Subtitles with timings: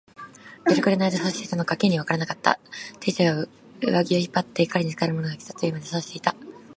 [0.65, 2.59] どれくらいのあいだそうしていたのか、Ｋ にはわからなかった。
[2.99, 3.49] 亭主が上
[3.91, 6.35] 衣を引っ張って、彼に使いの者がきた、というまで、そうしていた。